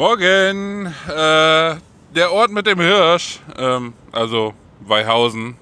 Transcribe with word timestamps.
Morgen, 0.00 0.86
äh, 1.08 1.76
der 2.14 2.32
Ort 2.32 2.50
mit 2.50 2.66
dem 2.66 2.80
Hirsch, 2.80 3.38
ähm, 3.58 3.92
also 4.10 4.54
Weihausen. 4.80 5.58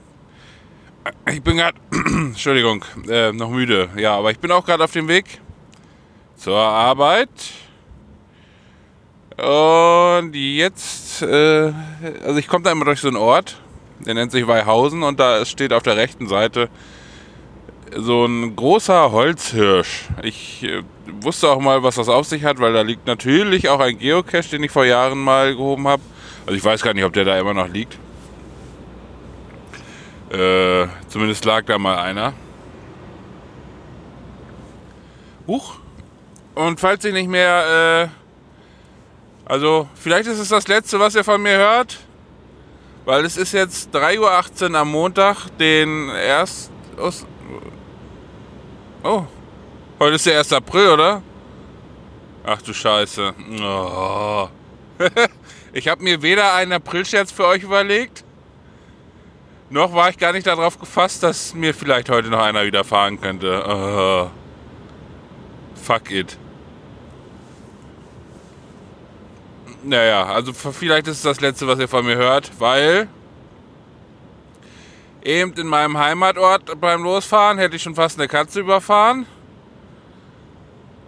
Ich 1.29 1.43
bin 1.43 1.57
gerade, 1.57 1.77
Entschuldigung, 1.91 2.85
äh, 3.09 3.33
noch 3.33 3.51
müde. 3.51 3.89
Ja, 3.97 4.17
aber 4.17 4.31
ich 4.31 4.39
bin 4.39 4.53
auch 4.53 4.65
gerade 4.65 4.85
auf 4.85 4.93
dem 4.93 5.09
Weg 5.09 5.41
zur 6.37 6.57
Arbeit. 6.57 7.29
Und 9.37 10.37
jetzt, 10.37 11.21
äh, 11.23 11.73
also 12.25 12.37
ich 12.37 12.47
komme 12.47 12.63
da 12.63 12.71
immer 12.71 12.85
durch 12.85 13.01
so 13.01 13.09
einen 13.09 13.17
Ort, 13.17 13.61
der 14.07 14.15
nennt 14.15 14.31
sich 14.31 14.47
Weihausen 14.47 15.03
und 15.03 15.19
da 15.19 15.45
steht 15.47 15.73
auf 15.73 15.83
der 15.83 15.97
rechten 15.97 16.29
Seite 16.29 16.69
so 17.97 18.25
ein 18.25 18.57
großer 18.57 19.13
Holzhirsch. 19.13 20.07
Ich 20.23 20.63
äh, 20.65 20.83
wusste 21.21 21.49
auch 21.49 21.61
mal, 21.61 21.83
was 21.83 21.97
das 21.97 22.09
auf 22.09 22.27
sich 22.27 22.45
hat, 22.45 22.61
weil 22.61 22.73
da 22.73 22.83
liegt 22.83 23.07
natürlich 23.07 23.69
auch 23.69 23.81
ein 23.81 23.99
Geocache, 23.99 24.49
den 24.51 24.65
ich 24.65 24.71
vor 24.71 24.85
Jahren 24.85 25.19
mal 25.19 25.55
gehoben 25.55 25.89
habe. 25.89 26.03
Also 26.47 26.57
ich 26.57 26.65
weiß 26.65 26.83
gar 26.83 26.95
nicht, 26.95 27.05
ob 27.05 27.13
der 27.13 27.25
da 27.25 27.39
immer 27.39 27.55
noch 27.55 27.69
liegt. 27.69 27.99
Äh, 30.31 30.87
zumindest 31.09 31.45
lag 31.45 31.65
da 31.65 31.79
mal 31.79 31.99
einer. 31.99 32.35
Huch. 35.47 35.77
Und 36.55 36.81
falls 36.81 37.05
ich 37.05 37.13
nicht 37.13 37.29
mehr, 37.29 38.11
äh, 39.47 39.51
also 39.51 39.89
vielleicht 39.95 40.29
ist 40.29 40.39
es 40.39 40.49
das 40.49 40.69
letzte, 40.69 41.01
was 41.01 41.15
ihr 41.15 41.25
von 41.25 41.41
mir 41.41 41.57
hört. 41.57 41.99
Weil 43.07 43.25
es 43.25 43.39
ist 43.39 43.53
jetzt 43.53 43.95
3.18 43.97 44.71
Uhr 44.71 44.79
am 44.79 44.91
Montag, 44.91 45.49
den 45.59 46.11
erst. 46.11 46.71
Oh, 49.05 49.25
heute 50.01 50.17
ist 50.17 50.27
der 50.27 50.39
1. 50.39 50.53
April, 50.53 50.89
oder? 50.89 51.23
Ach 52.45 52.61
du 52.61 52.73
Scheiße. 52.73 53.33
Oh. 53.63 54.49
ich 55.73 55.87
habe 55.87 56.03
mir 56.03 56.21
weder 56.21 56.53
einen 56.55 56.73
Aprilscherz 56.73 57.31
für 57.31 57.47
euch 57.47 57.63
überlegt, 57.63 58.25
noch 59.71 59.95
war 59.95 60.09
ich 60.09 60.19
gar 60.19 60.33
nicht 60.33 60.49
darauf 60.49 60.81
gefasst, 60.81 61.23
dass 61.23 61.55
mir 61.55 61.75
vielleicht 61.75 62.09
heute 62.09 62.29
noch 62.29 62.43
einer 62.43 62.65
widerfahren 62.65 63.21
könnte. 63.21 63.63
Oh. 63.69 64.31
Fuck 65.81 66.11
it. 66.11 66.37
Naja, 69.85 70.25
also 70.25 70.53
vielleicht 70.53 71.07
ist 71.07 71.19
es 71.19 71.23
das 71.23 71.41
letzte, 71.41 71.69
was 71.69 71.79
ihr 71.79 71.89
von 71.89 72.05
mir 72.05 72.17
hört, 72.17 72.51
weil 72.59 73.09
Eben 75.23 75.53
in 75.55 75.67
meinem 75.67 75.99
Heimatort 75.99 76.81
beim 76.81 77.03
Losfahren 77.03 77.59
hätte 77.59 77.77
ich 77.77 77.83
schon 77.83 77.95
fast 77.95 78.19
eine 78.19 78.29
Katze 78.29 78.61
überfahren. 78.61 79.27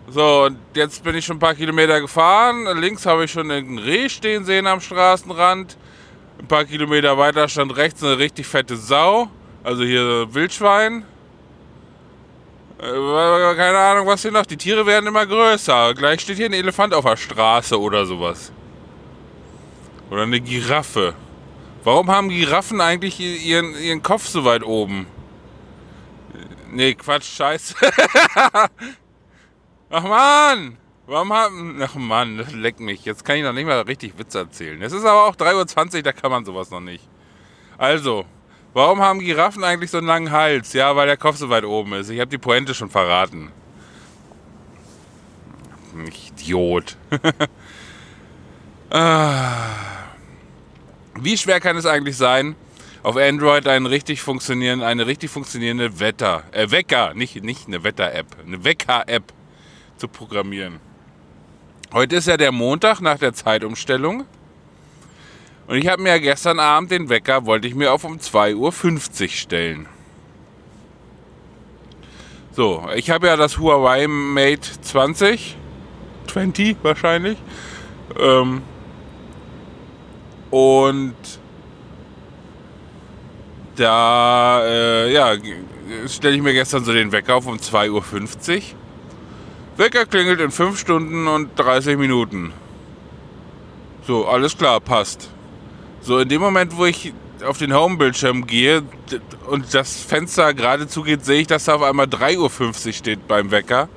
So, 0.09 0.47
und 0.47 0.59
jetzt 0.75 1.05
bin 1.05 1.15
ich 1.15 1.25
schon 1.25 1.37
ein 1.37 1.41
paar 1.41 1.55
Kilometer 1.55 2.01
gefahren. 2.01 2.67
Links 2.79 3.07
habe 3.07 3.25
ich 3.25 3.31
schon 3.31 3.51
einen 3.51 3.79
Reh 3.79 4.09
stehen 4.09 4.45
sehen 4.45 4.67
am 4.67 4.81
Straßenrand. 4.81 5.77
Ein 6.41 6.49
paar 6.49 6.65
Kilometer 6.65 7.17
weiter 7.17 7.49
stand 7.49 7.77
rechts 7.77 8.03
eine 8.03 8.19
richtig 8.19 8.47
fette 8.47 8.77
Sau. 8.77 9.29
Also 9.63 9.85
hier 9.85 10.27
Wildschwein. 10.35 11.05
Äh, 12.79 13.55
keine 13.55 13.79
Ahnung, 13.79 14.07
was 14.07 14.23
hier 14.23 14.33
noch. 14.33 14.47
Die 14.47 14.57
Tiere 14.57 14.85
werden 14.87 15.07
immer 15.07 15.27
größer. 15.27 15.95
Gleich 15.95 16.23
steht 16.23 16.39
hier 16.39 16.47
ein 16.47 16.55
Elefant 16.55 16.93
auf 16.93 17.05
der 17.05 17.17
Straße 17.17 17.79
oder 17.79 18.05
sowas. 18.05 18.51
Oder 20.11 20.23
eine 20.23 20.41
Giraffe. 20.41 21.15
Warum 21.83 22.11
haben 22.11 22.29
Giraffen 22.29 22.81
eigentlich 22.81 23.19
ihren, 23.21 23.75
ihren 23.75 24.03
Kopf 24.03 24.27
so 24.27 24.45
weit 24.45 24.63
oben? 24.63 25.07
Nee, 26.71 26.95
Quatsch, 26.95 27.37
scheiße. 27.37 27.75
Ach 29.91 30.03
man! 30.03 30.77
Warum 31.07 31.33
haben. 31.33 31.83
Ach 31.83 31.97
man, 31.97 32.39
das 32.39 32.53
leckt 32.53 32.79
mich. 32.79 33.05
Jetzt 33.05 33.25
kann 33.25 33.37
ich 33.37 33.43
noch 33.43 33.53
nicht 33.53 33.67
mal 33.67 33.81
richtig 33.81 34.17
Witz 34.17 34.35
erzählen. 34.37 34.81
Es 34.81 34.93
ist 34.93 35.05
aber 35.05 35.25
auch 35.25 35.35
3.20 35.35 35.97
Uhr, 35.97 36.03
da 36.03 36.13
kann 36.13 36.31
man 36.31 36.45
sowas 36.45 36.71
noch 36.71 36.81
nicht. 36.81 37.09
Also, 37.79 38.27
warum 38.75 39.01
haben 39.01 39.19
Giraffen 39.19 39.65
eigentlich 39.65 39.91
so 39.91 39.99
einen 39.99 40.07
langen 40.07 40.31
Hals? 40.31 40.73
Ja, 40.73 40.95
weil 40.95 41.09
der 41.09 41.17
Kopf 41.17 41.37
so 41.37 41.51
weit 41.51 41.65
oben 41.65 41.95
ist. 41.95 42.11
Ich 42.11 42.21
habe 42.21 42.31
die 42.31 42.39
Pointe 42.39 42.75
schon 42.75 42.91
verraten. 42.91 43.51
Idiot. 46.51 46.97
ah. 48.91 50.00
Wie 51.19 51.37
schwer 51.37 51.61
kann 51.61 51.77
es 51.77 51.87
eigentlich 51.87 52.17
sein, 52.17 52.55
auf 53.03 53.17
Android 53.17 53.67
einen 53.67 53.87
richtig 53.87 54.21
funktionieren, 54.21 54.83
eine 54.83 55.07
richtig 55.07 55.31
funktionierende 55.31 56.01
Wetter, 56.01 56.45
äh, 56.53 56.71
Wecker, 56.71 57.15
nicht, 57.15 57.43
nicht 57.43 57.67
eine 57.67 57.83
Wetter-App, 57.83 58.27
eine 58.47 58.65
Wecker-App 58.65 59.33
zu 59.97 60.09
programmieren? 60.09 60.81
Heute 61.93 62.17
ist 62.17 62.29
ja 62.29 62.37
der 62.37 62.53
Montag 62.53 63.01
nach 63.01 63.19
der 63.19 63.33
Zeitumstellung. 63.33 64.25
Und 65.67 65.77
ich 65.77 65.89
habe 65.89 66.03
mir 66.03 66.11
ja 66.11 66.19
gestern 66.19 66.61
Abend 66.61 66.91
den 66.91 67.09
Wecker, 67.09 67.47
wollte 67.47 67.67
ich 67.67 67.75
mir 67.75 67.93
auf 67.93 68.05
um 68.05 68.19
2.50 68.19 68.57
Uhr 69.23 69.29
stellen. 69.29 69.89
So, 72.53 72.89
ich 72.95 73.11
habe 73.11 73.29
ja 73.29 73.37
das 73.37 73.59
Huawei 73.59 74.07
Mate 74.09 74.69
20, 74.83 75.57
20 76.27 76.77
wahrscheinlich. 76.83 77.39
Ähm, 78.19 78.63
und 80.51 81.15
da, 83.77 84.63
äh, 84.65 85.13
ja, 85.13 85.35
stelle 86.07 86.37
ich 86.37 86.43
mir 86.43 86.53
gestern 86.53 86.85
so 86.85 86.93
den 86.93 87.13
Wecker 87.13 87.37
auf 87.37 87.47
um 87.47 87.57
2.50 87.57 88.57
Uhr. 88.57 88.63
Wecker 89.77 90.05
klingelt 90.05 90.41
in 90.41 90.51
5 90.51 90.79
Stunden 90.79 91.27
und 91.27 91.59
30 91.59 91.97
Minuten. 91.97 92.53
So, 94.07 94.27
alles 94.27 94.57
klar, 94.57 94.81
passt. 94.81 95.31
So, 96.03 96.19
in 96.19 96.29
dem 96.29 96.41
Moment, 96.41 96.77
wo 96.77 96.85
ich 96.85 97.15
auf 97.45 97.59
den 97.59 97.75
Home-Bildschirm 97.75 98.47
gehe 98.47 98.83
und 99.47 99.73
das 99.73 100.01
Fenster 100.01 100.53
gerade 100.53 100.87
zugeht, 100.87 101.25
sehe 101.25 101.41
ich, 101.41 101.47
dass 101.47 101.65
da 101.65 101.77
auf 101.77 101.83
einmal 101.83 102.07
3.50 102.07 102.87
Uhr 102.87 102.93
steht 102.93 103.29
beim 103.29 103.51
Wecker. 103.51 103.89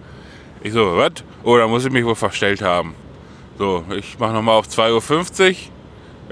Ich 0.62 0.72
so, 0.72 0.96
was? 0.96 1.12
Oh, 1.44 1.58
da 1.58 1.68
muss 1.68 1.84
ich 1.84 1.92
mich 1.92 2.06
wohl 2.06 2.16
verstellt 2.16 2.62
haben. 2.62 2.96
So, 3.58 3.84
ich 3.96 4.18
mache 4.20 4.34
nochmal 4.34 4.56
auf 4.56 4.68
2.50 4.68 5.50
Uhr. 5.50 5.56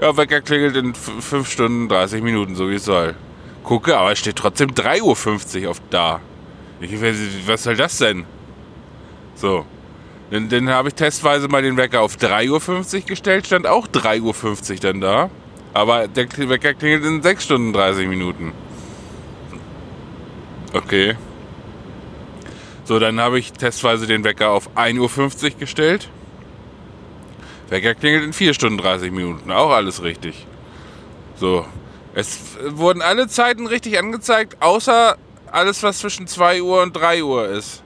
Ja, 0.00 0.16
Wecker 0.16 0.40
klingelt 0.40 0.76
in 0.76 0.94
5 0.94 1.48
Stunden 1.48 1.88
30 1.88 2.22
Minuten, 2.22 2.54
so 2.54 2.68
wie 2.68 2.74
es 2.74 2.84
soll. 2.84 3.14
Gucke, 3.62 3.96
aber 3.96 4.12
es 4.12 4.18
steht 4.18 4.36
trotzdem 4.36 4.70
3.50 4.70 5.64
Uhr 5.64 5.70
auf 5.70 5.82
da. 5.90 6.20
Ich, 6.80 6.90
was 7.46 7.62
soll 7.62 7.76
das 7.76 7.98
denn? 7.98 8.24
So. 9.34 9.64
Dann, 10.30 10.48
dann 10.48 10.68
habe 10.70 10.88
ich 10.88 10.94
testweise 10.94 11.46
mal 11.48 11.62
den 11.62 11.76
Wecker 11.76 12.00
auf 12.00 12.16
3.50 12.16 12.94
Uhr 12.94 13.00
gestellt, 13.02 13.46
stand 13.46 13.66
auch 13.66 13.86
3.50 13.86 14.72
Uhr 14.72 14.76
dann 14.80 15.00
da. 15.00 15.30
Aber 15.74 16.08
der 16.08 16.26
Wecker 16.48 16.74
klingelt 16.74 17.04
in 17.04 17.22
6 17.22 17.44
Stunden 17.44 17.72
30 17.72 18.08
Minuten. 18.08 18.52
Okay. 20.72 21.16
So, 22.84 22.98
dann 22.98 23.20
habe 23.20 23.38
ich 23.38 23.52
testweise 23.52 24.06
den 24.06 24.24
Wecker 24.24 24.50
auf 24.50 24.76
1.50 24.76 25.44
Uhr 25.44 25.50
gestellt. 25.60 26.10
Wecker 27.72 27.94
klingelt 27.94 28.22
in 28.22 28.32
4 28.32 28.54
Stunden 28.54 28.78
30 28.78 29.10
Minuten. 29.10 29.50
Auch 29.50 29.70
alles 29.70 30.02
richtig. 30.02 30.46
So. 31.36 31.66
Es 32.14 32.38
wurden 32.68 33.00
alle 33.00 33.26
Zeiten 33.26 33.66
richtig 33.66 33.98
angezeigt, 33.98 34.58
außer 34.60 35.16
alles, 35.50 35.82
was 35.82 35.98
zwischen 35.98 36.26
2 36.26 36.62
Uhr 36.62 36.82
und 36.82 36.94
3 36.94 37.24
Uhr 37.24 37.48
ist. 37.48 37.82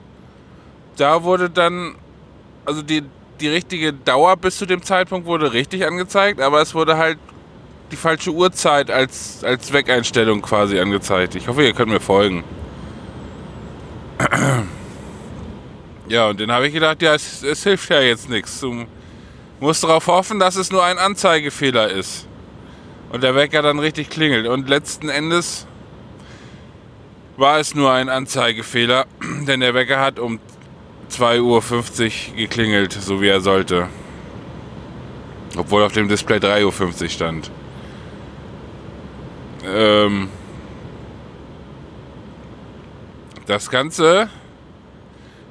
Da 0.97 1.23
wurde 1.23 1.49
dann, 1.49 1.95
also 2.65 2.81
die, 2.81 3.03
die 3.39 3.47
richtige 3.47 3.93
Dauer 3.93 4.35
bis 4.35 4.57
zu 4.57 4.65
dem 4.65 4.83
Zeitpunkt 4.83 5.25
wurde 5.25 5.53
richtig 5.53 5.85
angezeigt, 5.85 6.41
aber 6.41 6.61
es 6.61 6.75
wurde 6.75 6.97
halt 6.97 7.17
die 7.91 7.95
falsche 7.95 8.31
Uhrzeit 8.31 8.91
als, 8.91 9.43
als 9.45 9.71
Wegeinstellung 9.71 10.41
quasi 10.41 10.77
angezeigt. 10.77 11.35
Ich 11.35 11.47
hoffe, 11.47 11.63
ihr 11.63 11.73
könnt 11.73 11.91
mir 11.91 12.01
folgen. 12.01 12.43
Ja, 16.09 16.29
und 16.29 16.39
dann 16.39 16.49
habe 16.53 16.67
ich 16.67 16.73
gedacht, 16.73 17.01
ja, 17.01 17.15
es, 17.15 17.43
es 17.43 17.63
hilft 17.63 17.89
ja 17.89 17.99
jetzt 17.99 18.29
nichts. 18.29 18.61
Du 18.61 18.85
muss 19.59 19.81
darauf 19.81 20.07
hoffen, 20.07 20.39
dass 20.39 20.55
es 20.55 20.71
nur 20.71 20.83
ein 20.83 20.97
Anzeigefehler 20.97 21.89
ist. 21.89 22.27
Und 23.11 23.23
der 23.23 23.35
Wecker 23.35 23.61
dann 23.61 23.79
richtig 23.79 24.09
klingelt. 24.09 24.47
Und 24.47 24.67
letzten 24.69 25.09
Endes 25.09 25.65
war 27.37 27.59
es 27.59 27.73
nur 27.73 27.91
ein 27.91 28.09
Anzeigefehler, 28.09 29.05
denn 29.47 29.59
der 29.61 29.73
Wecker 29.73 29.99
hat 29.99 30.19
um 30.19 30.39
2.50 31.11 31.41
Uhr 31.41 32.35
geklingelt, 32.35 32.93
so 32.93 33.21
wie 33.21 33.29
er 33.29 33.41
sollte. 33.41 33.87
Obwohl 35.55 35.83
auf 35.83 35.93
dem 35.93 36.07
Display 36.07 36.37
3.50 36.37 37.03
Uhr 37.03 37.09
stand. 37.09 37.51
Ähm 39.65 40.29
das 43.47 43.69
Ganze 43.69 44.29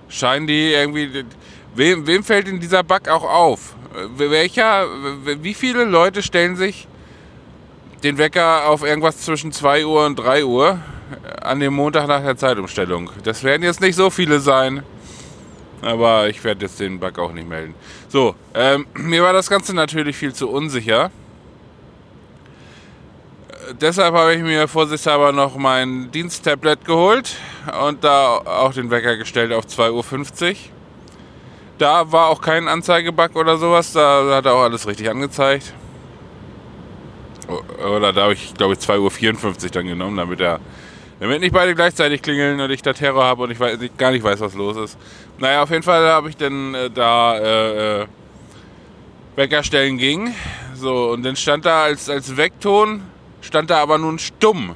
scheinen 0.09 0.47
die 0.47 0.73
irgendwie. 0.73 1.25
Wem, 1.75 2.07
wem 2.07 2.25
fällt 2.25 2.49
in 2.49 2.61
dieser 2.61 2.83
Bug 2.83 3.09
auch 3.09 3.25
auf? 3.25 3.75
Welcher, 4.17 4.87
wie 5.25 5.55
viele 5.55 5.85
Leute 5.85 6.23
stellen 6.23 6.57
sich 6.57 6.87
den 8.03 8.19
Wecker 8.19 8.69
auf 8.69 8.83
irgendwas 8.83 9.19
zwischen 9.19 9.53
2 9.53 9.87
Uhr 9.87 10.07
und 10.07 10.17
3 10.17 10.45
Uhr 10.45 10.79
an 11.41 11.61
dem 11.61 11.75
Montag 11.75 12.07
nach 12.07 12.23
der 12.23 12.37
Zeitumstellung? 12.37 13.11
Das 13.25 13.43
werden 13.43 13.63
jetzt 13.63 13.81
nicht 13.81 13.97
so 13.97 14.11
viele 14.11 14.41
sein. 14.41 14.83
Aber 15.83 16.29
ich 16.29 16.43
werde 16.43 16.65
jetzt 16.65 16.81
den 16.81 16.99
Bug 16.99 17.19
auch 17.19 17.33
nicht 17.33 17.49
melden. 17.49 17.75
So, 18.09 18.35
ähm, 18.55 18.87
mir 18.95 19.23
war 19.23 19.33
das 19.33 19.49
Ganze 19.49 19.75
natürlich 19.75 20.17
viel 20.17 20.33
zu 20.33 20.49
unsicher. 20.49 21.11
Äh, 23.51 23.75
deshalb 23.81 24.15
habe 24.15 24.35
ich 24.35 24.43
mir 24.43 24.69
vorsichtshalber 24.69 25.33
noch 25.33 25.57
mein 25.57 26.11
Diensttablet 26.11 26.85
geholt 26.85 27.37
und 27.87 28.03
da 28.03 28.39
auch 28.39 28.73
den 28.73 28.91
Wecker 28.91 29.17
gestellt 29.17 29.53
auf 29.53 29.67
2.50 29.67 30.51
Uhr. 30.51 30.57
Da 31.79 32.11
war 32.11 32.29
auch 32.29 32.41
kein 32.41 32.69
Anzeigebug 32.69 33.37
oder 33.37 33.59
sowas, 33.59 33.93
da 33.93 34.37
hat 34.37 34.47
er 34.47 34.55
auch 34.55 34.63
alles 34.63 34.87
richtig 34.87 35.11
angezeigt. 35.11 35.75
Oder 37.79 38.13
da 38.13 38.23
habe 38.23 38.33
ich, 38.33 38.55
glaube 38.55 38.75
ich, 38.75 38.81
2.54 38.81 39.65
Uhr 39.65 39.71
dann 39.71 39.87
genommen, 39.87 40.17
damit 40.17 40.41
er 40.41 40.61
damit 41.21 41.41
nicht 41.41 41.53
beide 41.53 41.75
gleichzeitig 41.75 42.21
klingeln 42.21 42.61
und 42.61 42.71
ich 42.71 42.83
da 42.83 42.93
Terror 42.93 43.25
habe 43.25 43.45
und 43.45 43.51
ich, 43.51 43.59
weiß, 43.59 43.81
ich 43.81 43.97
gar 43.97 44.11
nicht 44.11 44.23
weiß, 44.23 44.41
was 44.41 44.55
los 44.55 44.77
ist. 44.77 44.99
Naja, 45.39 45.63
auf 45.63 45.71
jeden 45.71 45.83
Fall 45.83 46.07
habe 46.09 46.29
ich 46.29 46.37
dann 46.37 46.75
äh, 46.75 46.91
da 46.91 47.39
äh, 47.39 48.03
äh, 48.03 48.07
Weckerstellen 49.37 49.97
ging. 49.97 50.35
So, 50.75 51.11
und 51.11 51.23
dann 51.23 51.37
stand 51.37 51.65
da 51.65 51.85
als, 51.85 52.11
als 52.11 52.37
Weckton, 52.37 53.03
stand 53.41 53.71
da 53.71 53.79
aber 53.79 53.97
nun 53.99 54.19
stumm. 54.19 54.75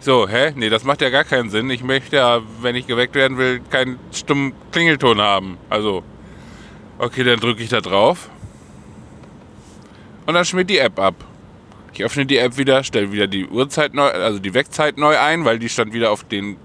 So, 0.00 0.28
hä? 0.28 0.52
Nee, 0.54 0.68
das 0.68 0.84
macht 0.84 1.00
ja 1.00 1.10
gar 1.10 1.24
keinen 1.24 1.50
Sinn. 1.50 1.68
Ich 1.70 1.82
möchte 1.82 2.16
ja, 2.16 2.40
wenn 2.60 2.76
ich 2.76 2.86
geweckt 2.86 3.14
werden 3.14 3.36
will, 3.36 3.60
keinen 3.70 3.98
stummen 4.12 4.52
Klingelton 4.70 5.20
haben. 5.20 5.58
Also, 5.68 6.04
okay, 6.98 7.24
dann 7.24 7.40
drücke 7.40 7.62
ich 7.62 7.68
da 7.68 7.80
drauf. 7.80 8.30
Und 10.26 10.34
dann 10.34 10.44
schmiert 10.44 10.70
die 10.70 10.78
App 10.78 10.98
ab. 10.98 11.14
Ich 11.92 12.04
öffne 12.04 12.26
die 12.26 12.36
App 12.36 12.56
wieder, 12.56 12.84
stelle 12.84 13.10
wieder 13.10 13.26
die 13.26 13.46
Uhrzeit 13.46 13.92
neu, 13.92 14.08
also 14.08 14.38
die 14.38 14.54
Wegzeit 14.54 14.98
neu 14.98 15.18
ein, 15.18 15.44
weil 15.44 15.58
die 15.58 15.68
stand 15.68 15.92
wieder 15.92 16.12
auf 16.12 16.22
den 16.22 16.56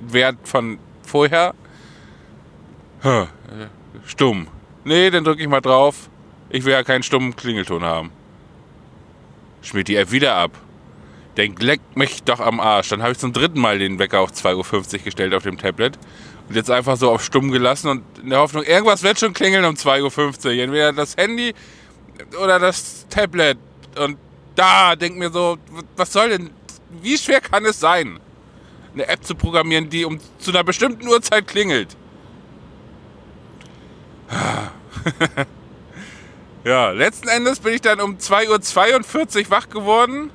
Wert 0.00 0.36
von 0.44 0.78
vorher. 1.02 1.54
Stumm. 4.04 4.48
Nee, 4.84 5.10
dann 5.10 5.24
drücke 5.24 5.40
ich 5.40 5.48
mal 5.48 5.60
drauf. 5.60 6.10
Ich 6.50 6.64
will 6.64 6.72
ja 6.72 6.82
keinen 6.82 7.02
stummen 7.02 7.34
Klingelton 7.34 7.82
haben. 7.82 8.10
Schmiert 9.62 9.88
die 9.88 9.96
App 9.96 10.10
wieder 10.10 10.34
ab. 10.34 10.50
Denk, 11.36 11.62
leck 11.62 11.80
mich 11.94 12.22
doch 12.24 12.40
am 12.40 12.60
Arsch. 12.60 12.90
Dann 12.90 13.02
habe 13.02 13.12
ich 13.12 13.18
zum 13.18 13.32
dritten 13.32 13.60
Mal 13.60 13.78
den 13.78 13.98
Wecker 13.98 14.20
auf 14.20 14.32
2.50 14.32 14.98
Uhr 14.98 14.98
gestellt 15.04 15.34
auf 15.34 15.44
dem 15.44 15.56
Tablet. 15.56 15.98
Und 16.48 16.56
jetzt 16.56 16.70
einfach 16.70 16.96
so 16.96 17.10
auf 17.10 17.24
stumm 17.24 17.50
gelassen 17.50 17.88
und 17.88 18.04
in 18.22 18.30
der 18.30 18.40
Hoffnung, 18.40 18.64
irgendwas 18.64 19.02
wird 19.02 19.18
schon 19.18 19.32
klingeln 19.32 19.64
um 19.64 19.74
2.50 19.74 20.44
Uhr. 20.44 20.62
Entweder 20.62 20.92
das 20.92 21.16
Handy 21.16 21.54
oder 22.42 22.58
das 22.58 23.06
Tablet. 23.08 23.58
Und 23.98 24.18
da 24.54 24.94
denk 24.96 25.16
mir 25.16 25.30
so, 25.30 25.56
was 25.96 26.12
soll 26.12 26.28
denn, 26.30 26.50
wie 27.00 27.16
schwer 27.16 27.40
kann 27.40 27.64
es 27.64 27.80
sein, 27.80 28.20
eine 28.92 29.08
App 29.08 29.24
zu 29.24 29.34
programmieren, 29.34 29.88
die 29.88 30.04
um 30.04 30.18
zu 30.38 30.50
einer 30.50 30.64
bestimmten 30.64 31.08
Uhrzeit 31.08 31.46
klingelt? 31.46 31.96
ja, 36.64 36.90
letzten 36.90 37.28
Endes 37.28 37.60
bin 37.60 37.74
ich 37.74 37.80
dann 37.80 38.00
um 38.00 38.16
2.42 38.16 39.44
Uhr 39.44 39.50
wach 39.50 39.68
geworden, 39.68 40.30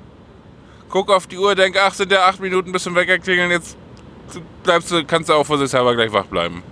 gucke 0.89 1.13
auf 1.13 1.27
die 1.27 1.37
Uhr, 1.37 1.55
denke, 1.55 1.81
ach, 1.81 1.93
sind 1.93 2.11
ja 2.11 2.25
acht 2.25 2.39
Minuten 2.39 2.71
bis 2.71 2.83
zum 2.83 2.95
Wecker 2.95 3.19
klingeln, 3.19 3.51
jetzt 3.51 3.77
bleibst 4.63 4.91
du, 4.91 5.03
kannst 5.05 5.29
du 5.29 5.33
auch 5.33 5.45
vorsichtshalber 5.45 5.95
gleich 5.95 6.11
wach 6.11 6.25
bleiben. 6.25 6.63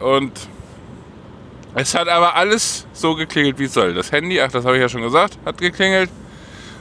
Und 0.00 0.32
es 1.74 1.94
hat 1.94 2.08
aber 2.08 2.34
alles 2.34 2.86
so 2.92 3.14
geklingelt, 3.14 3.58
wie 3.58 3.64
es 3.64 3.74
soll. 3.74 3.94
Das 3.94 4.10
Handy, 4.10 4.40
ach, 4.40 4.50
das 4.50 4.64
habe 4.64 4.76
ich 4.76 4.82
ja 4.82 4.88
schon 4.88 5.02
gesagt, 5.02 5.38
hat 5.44 5.58
geklingelt. 5.58 6.10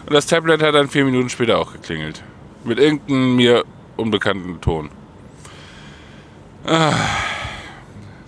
Und 0.06 0.14
das 0.14 0.26
Tablet 0.26 0.62
hat 0.62 0.76
dann 0.76 0.90
vier 0.90 1.06
Minuten 1.06 1.30
später 1.30 1.58
auch 1.60 1.74
geklingelt. 1.74 2.24
Mit 2.64 2.80
irgendeinem 2.80 3.36
mir 3.36 3.66
unbekannten 3.98 4.60
Ton. 4.62 4.90
Ah, 6.66 6.94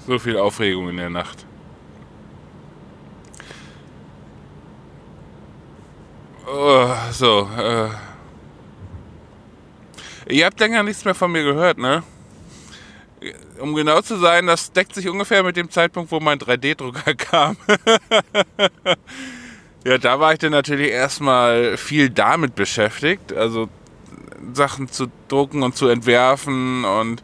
so 0.05 0.19
viel 0.19 0.37
Aufregung 0.37 0.89
in 0.89 0.97
der 0.97 1.09
Nacht. 1.09 1.46
Oh, 6.49 6.87
so, 7.11 7.49
äh. 7.57 7.89
Ihr 10.33 10.45
habt 10.45 10.59
länger 10.59 10.83
nichts 10.83 11.03
mehr 11.03 11.15
von 11.15 11.31
mir 11.31 11.43
gehört, 11.43 11.77
ne? 11.77 12.03
um 13.59 13.73
genau 13.75 14.01
zu 14.01 14.17
sein, 14.17 14.47
das 14.47 14.71
deckt 14.71 14.93
sich 14.93 15.07
ungefähr 15.09 15.43
mit 15.43 15.57
dem 15.57 15.69
Zeitpunkt, 15.69 16.11
wo 16.11 16.19
mein 16.19 16.39
3D-Drucker 16.39 17.15
kam. 17.17 17.57
ja, 19.85 19.97
da 19.97 20.19
war 20.19 20.33
ich 20.33 20.39
dann 20.39 20.51
natürlich 20.51 20.91
erstmal 20.91 21.77
viel 21.77 22.09
damit 22.09 22.55
beschäftigt, 22.55 23.33
also 23.33 23.69
Sachen 24.53 24.89
zu 24.89 25.07
drucken 25.27 25.63
und 25.63 25.75
zu 25.75 25.87
entwerfen. 25.87 26.85
Und 26.85 27.23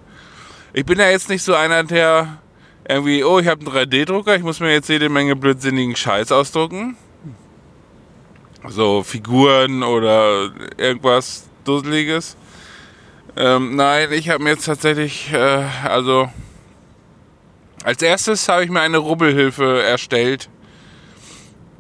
ich 0.74 0.86
bin 0.86 1.00
ja 1.00 1.10
jetzt 1.10 1.30
nicht 1.30 1.44
so 1.44 1.54
einer, 1.54 1.84
der 1.84 2.40
irgendwie, 2.88 3.24
oh, 3.24 3.40
ich 3.40 3.48
habe 3.48 3.66
einen 3.66 3.92
3D-Drucker, 3.92 4.36
ich 4.36 4.44
muss 4.44 4.60
mir 4.60 4.72
jetzt 4.72 4.90
jede 4.90 5.10
Menge 5.10 5.36
blödsinnigen 5.36 5.96
Scheiß 5.96 6.32
ausdrucken. 6.32 6.98
So 8.68 9.04
Figuren 9.04 9.84
oder 9.84 10.52
irgendwas 10.78 11.48
Dusseliges. 11.66 12.38
Ähm, 13.36 13.76
nein, 13.76 14.12
ich 14.12 14.30
habe 14.30 14.44
mir 14.44 14.52
jetzt 14.52 14.66
tatsächlich, 14.66 15.32
äh, 15.34 15.64
also 15.84 16.30
als 17.84 18.02
erstes 18.02 18.48
habe 18.48 18.64
ich 18.64 18.70
mir 18.70 18.82
eine 18.82 18.98
Rubbelhilfe 19.00 19.82
erstellt. 19.84 20.50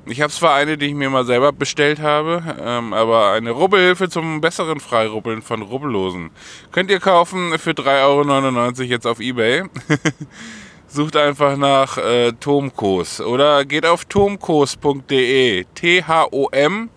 Ich 0.06 0.20
habe 0.20 0.34
zwar 0.34 0.56
eine, 0.56 0.78
die 0.78 0.88
ich 0.88 0.94
mir 0.94 1.10
mal 1.10 1.26
selber 1.26 1.54
bestellt 1.54 2.02
habe, 2.02 2.44
ähm, 2.60 2.92
aber 2.92 3.32
eine 3.32 3.52
Rubbelhilfe 3.52 4.10
zum 4.10 4.42
besseren 4.42 4.82
Freirubbeln 4.82 5.42
von 5.42 5.62
Rubbellosen. 5.62 6.32
Könnt 6.74 6.92
ihr 6.92 7.00
kaufen 7.00 7.58
für 7.58 7.72
3,99 7.72 8.80
Euro 8.80 8.84
jetzt 8.84 9.08
auf 9.08 9.22
Ebay. 9.22 9.64
Sucht 10.94 11.18
einfach 11.18 11.58
nach 11.58 11.98
äh, 11.98 12.34
Tomkos 12.34 13.20
oder 13.20 13.66
geht 13.66 13.84
auf 13.84 14.06
tomkos.de. 14.06 15.66
T-H-O-M-K-O-S.de. 15.74 16.94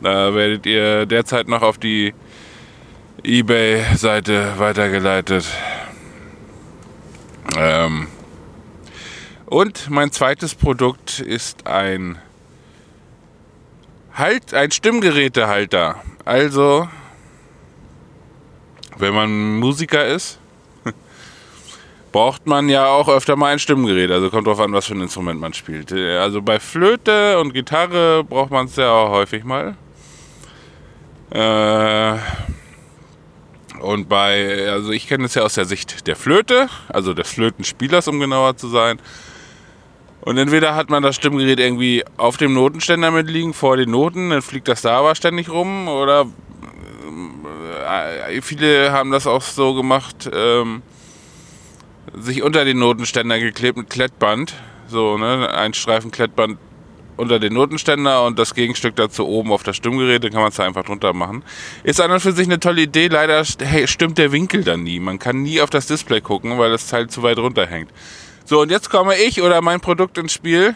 Da 0.00 0.32
werdet 0.32 0.64
ihr 0.64 1.06
derzeit 1.06 1.48
noch 1.48 1.62
auf 1.62 1.78
die 1.78 2.14
eBay-Seite 3.24 4.52
weitergeleitet. 4.58 5.44
Ähm 7.56 8.06
und 9.46 9.90
mein 9.90 10.12
zweites 10.12 10.54
Produkt 10.54 11.18
ist 11.18 11.66
ein 11.66 12.16
halt 14.14 14.54
ein 14.54 14.70
Stimmgerätehalter. 14.70 15.96
Also 16.24 16.88
wenn 18.98 19.14
man 19.14 19.58
Musiker 19.58 20.06
ist, 20.06 20.38
braucht 22.12 22.46
man 22.46 22.68
ja 22.68 22.86
auch 22.86 23.08
öfter 23.08 23.36
mal 23.36 23.52
ein 23.52 23.58
Stimmgerät. 23.58 24.10
Also 24.10 24.30
kommt 24.30 24.46
drauf 24.46 24.60
an, 24.60 24.72
was 24.72 24.86
für 24.86 24.94
ein 24.94 25.00
Instrument 25.00 25.40
man 25.40 25.54
spielt. 25.54 25.92
Also 25.92 26.42
bei 26.42 26.60
Flöte 26.60 27.40
und 27.40 27.52
Gitarre 27.54 28.22
braucht 28.24 28.50
man 28.50 28.66
es 28.66 28.76
ja 28.76 28.90
auch 28.90 29.10
häufig 29.10 29.44
mal. 29.44 29.76
Äh, 31.30 32.18
und 33.80 34.08
bei, 34.08 34.68
also 34.70 34.92
ich 34.92 35.08
kenne 35.08 35.24
es 35.24 35.34
ja 35.34 35.42
aus 35.42 35.54
der 35.54 35.64
Sicht 35.64 36.06
der 36.06 36.14
Flöte, 36.14 36.68
also 36.88 37.14
des 37.14 37.30
Flötenspielers, 37.30 38.06
um 38.06 38.20
genauer 38.20 38.56
zu 38.56 38.68
sein. 38.68 39.00
Und 40.20 40.38
entweder 40.38 40.76
hat 40.76 40.88
man 40.88 41.02
das 41.02 41.16
Stimmgerät 41.16 41.58
irgendwie 41.58 42.04
auf 42.16 42.36
dem 42.36 42.54
Notenständer 42.54 43.10
mit 43.10 43.28
liegen, 43.28 43.54
vor 43.54 43.76
den 43.76 43.90
Noten, 43.90 44.30
dann 44.30 44.42
fliegt 44.42 44.68
das 44.68 44.82
da 44.82 44.98
aber 44.98 45.16
ständig 45.16 45.48
rum. 45.48 45.88
Oder 45.88 46.26
äh, 48.28 48.40
viele 48.40 48.92
haben 48.92 49.10
das 49.10 49.26
auch 49.26 49.42
so 49.42 49.74
gemacht, 49.74 50.30
ähm, 50.32 50.82
sich 52.14 52.42
unter 52.42 52.64
den 52.64 52.78
Notenständer 52.78 53.38
geklebt 53.38 53.78
mit 53.78 53.90
Klettband. 53.90 54.54
So, 54.88 55.16
ne, 55.16 55.50
ein 55.52 55.74
Streifen 55.74 56.10
Klettband 56.10 56.58
unter 57.16 57.38
den 57.38 57.52
Notenständer 57.52 58.24
und 58.24 58.38
das 58.38 58.54
Gegenstück 58.54 58.96
dazu 58.96 59.26
oben 59.26 59.52
auf 59.52 59.62
das 59.62 59.76
Stimmgerät, 59.76 60.24
dann 60.24 60.32
kann 60.32 60.40
man 60.40 60.50
es 60.50 60.60
einfach 60.60 60.84
drunter 60.84 61.12
machen. 61.12 61.44
Ist 61.84 62.00
an 62.00 62.10
und 62.10 62.20
für 62.20 62.32
sich 62.32 62.46
eine 62.46 62.58
tolle 62.58 62.82
Idee, 62.82 63.08
leider 63.08 63.44
stimmt 63.44 64.18
der 64.18 64.32
Winkel 64.32 64.64
dann 64.64 64.82
nie. 64.82 64.98
Man 64.98 65.18
kann 65.18 65.42
nie 65.42 65.60
auf 65.60 65.70
das 65.70 65.86
Display 65.86 66.20
gucken, 66.20 66.58
weil 66.58 66.70
das 66.70 66.88
Teil 66.88 67.08
zu 67.08 67.22
weit 67.22 67.38
runter 67.38 67.66
hängt. 67.66 67.90
So, 68.44 68.60
und 68.60 68.70
jetzt 68.70 68.90
komme 68.90 69.14
ich 69.16 69.40
oder 69.40 69.62
mein 69.62 69.80
Produkt 69.80 70.18
ins 70.18 70.32
Spiel. 70.32 70.74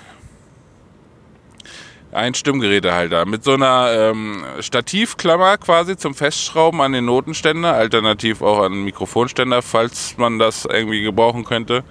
Ein 2.13 2.35
Stimmgerätehalter 2.35 3.27
mit 3.27 3.45
so 3.45 3.55
einer 3.55 3.91
ähm, 3.93 4.45
Stativklammer 4.61 5.59
quasi 5.59 5.97
zum 5.97 6.15
Festschrauben 6.15 6.81
an 6.81 6.93
den 6.93 7.05
Notenständer, 7.05 7.75
alternativ 7.75 8.43
auch 8.43 8.61
an 8.61 8.73
den 8.73 8.85
Mikrofonständer, 8.85 9.61
falls 9.61 10.17
man 10.17 10.39
das 10.39 10.65
irgendwie 10.65 11.03
gebrauchen 11.03 11.45
könnte. 11.45 11.85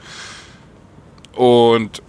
Und 1.34 2.01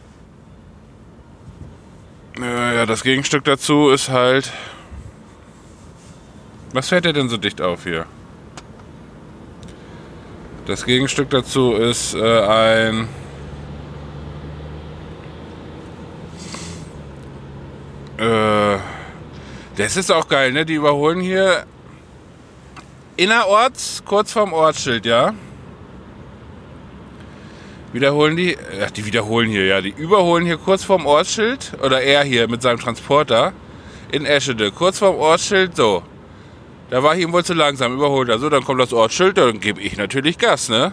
ja, 2.40 2.86
das 2.86 3.02
Gegenstück 3.02 3.44
dazu 3.44 3.88
ist 3.90 4.10
halt. 4.10 4.52
Was 6.72 6.88
fällt 6.88 7.06
dir 7.06 7.12
denn 7.12 7.28
so 7.28 7.38
dicht 7.38 7.62
auf 7.62 7.84
hier? 7.84 8.06
Das 10.66 10.84
Gegenstück 10.84 11.30
dazu 11.30 11.72
ist 11.72 12.14
äh, 12.14 12.40
ein. 12.40 13.08
Äh, 18.18 18.78
das 19.76 19.96
ist 19.96 20.10
auch 20.10 20.26
geil, 20.28 20.52
ne? 20.52 20.64
Die 20.64 20.74
überholen 20.74 21.20
hier 21.20 21.64
innerorts, 23.16 24.02
kurz 24.04 24.32
vorm 24.32 24.52
Ortsschild, 24.52 25.04
ja. 25.04 25.34
Wiederholen 27.92 28.36
die, 28.36 28.56
ach, 28.84 28.90
die 28.90 29.04
wiederholen 29.04 29.50
hier, 29.50 29.64
ja, 29.64 29.80
die 29.80 29.94
überholen 29.96 30.44
hier 30.44 30.56
kurz 30.56 30.84
vorm 30.84 31.06
Ortsschild, 31.06 31.72
oder 31.82 32.02
er 32.02 32.24
hier 32.24 32.48
mit 32.48 32.62
seinem 32.62 32.78
Transporter 32.78 33.52
in 34.12 34.24
Eschede, 34.24 34.70
kurz 34.70 34.98
vorm 34.98 35.16
Ortsschild, 35.16 35.76
so. 35.76 36.02
Da 36.88 37.02
war 37.02 37.16
ich 37.16 37.22
ihm 37.22 37.32
wohl 37.32 37.44
zu 37.44 37.52
langsam, 37.52 37.94
überholt 37.94 38.28
er. 38.28 38.38
So, 38.38 38.48
dann 38.48 38.64
kommt 38.64 38.80
das 38.80 38.92
Ortsschild, 38.92 39.36
dann 39.36 39.60
gebe 39.60 39.80
ich 39.80 39.96
natürlich 39.96 40.38
Gas, 40.38 40.68
ne? 40.68 40.92